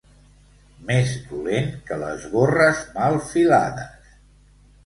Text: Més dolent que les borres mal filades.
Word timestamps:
Més 0.87 1.11
dolent 1.33 1.69
que 1.91 1.99
les 2.05 2.25
borres 2.37 2.81
mal 2.97 3.21
filades. 3.29 4.13